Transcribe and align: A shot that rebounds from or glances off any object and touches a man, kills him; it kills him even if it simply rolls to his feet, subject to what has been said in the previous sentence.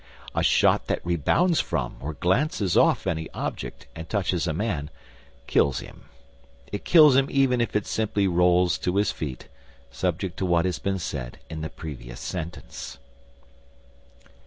A 0.33 0.41
shot 0.41 0.87
that 0.87 1.05
rebounds 1.05 1.59
from 1.59 1.97
or 2.01 2.13
glances 2.13 2.75
off 2.75 3.05
any 3.05 3.29
object 3.35 3.85
and 3.95 4.09
touches 4.09 4.47
a 4.47 4.51
man, 4.51 4.89
kills 5.45 5.79
him; 5.79 6.05
it 6.71 6.83
kills 6.83 7.15
him 7.15 7.27
even 7.29 7.61
if 7.61 7.75
it 7.75 7.85
simply 7.85 8.27
rolls 8.27 8.79
to 8.79 8.95
his 8.95 9.11
feet, 9.11 9.47
subject 9.91 10.37
to 10.37 10.45
what 10.47 10.65
has 10.65 10.79
been 10.79 10.97
said 10.97 11.37
in 11.51 11.61
the 11.61 11.69
previous 11.69 12.19
sentence. 12.19 12.97